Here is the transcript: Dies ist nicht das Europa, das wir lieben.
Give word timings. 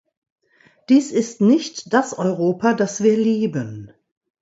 Dies 0.89 1.11
ist 1.11 1.41
nicht 1.41 1.93
das 1.93 2.17
Europa, 2.17 2.73
das 2.73 3.03
wir 3.03 3.15
lieben. 3.15 3.93